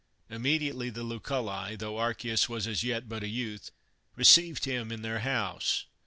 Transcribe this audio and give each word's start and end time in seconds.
Immediately 0.31 0.89
the 0.89 1.03
Luculli, 1.03 1.77
tho 1.77 1.95
Archias 1.97 2.49
was 2.49 2.65
as 2.65 2.83
yet 2.83 3.07
but 3.07 3.21
a 3.21 3.27
youth, 3.27 3.69
received 4.15 4.65
him 4.65 4.91
in 4.91 5.03
their 5.03 5.19
house. 5.19 5.85